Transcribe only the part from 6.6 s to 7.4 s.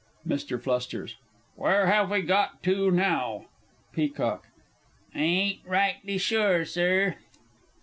Sir.